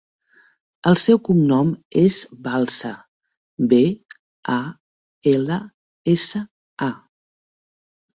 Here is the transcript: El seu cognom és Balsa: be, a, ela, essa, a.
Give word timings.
El 0.91 0.95
seu 0.99 1.17
cognom 1.25 1.73
és 2.03 2.15
Balsa: 2.47 2.91
be, 3.73 3.81
a, 4.55 4.57
ela, 5.33 5.59
essa, 6.15 6.41
a. 6.87 6.89